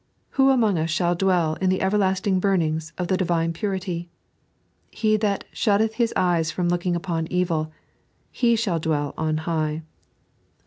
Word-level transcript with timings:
"Who 0.31 0.49
among 0.49 0.79
us 0.79 0.89
shall 0.89 1.13
dwell 1.13 1.57
in 1.61 1.69
the 1.69 1.79
everlasting 1.83 2.39
burnings" 2.39 2.91
of 2.97 3.07
the 3.07 3.17
Divine 3.17 3.53
purity 3.53 4.09
% 4.53 4.83
He 4.89 5.15
that" 5.17 5.45
shuttoth 5.53 5.93
his 5.93 6.11
eyes 6.15 6.49
from 6.49 6.69
look 6.69 6.85
ingupoQ 6.85 7.29
evU, 7.29 7.69
he 8.31 8.55
shall 8.55 8.79
dvell 8.79 9.13
on 9.15 9.37
high"(l8a. 9.45 9.83